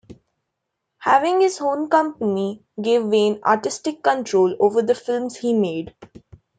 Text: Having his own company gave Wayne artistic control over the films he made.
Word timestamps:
Having 1.01 1.41
his 1.41 1.61
own 1.61 1.87
company 1.87 2.63
gave 2.81 3.05
Wayne 3.05 3.39
artistic 3.43 4.01
control 4.01 4.55
over 4.59 4.81
the 4.81 4.95
films 4.95 5.35
he 5.37 5.53
made. 5.53 5.93